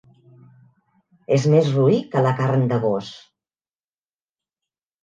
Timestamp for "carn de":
2.41-2.83